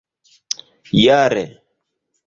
[1.01, 1.45] jare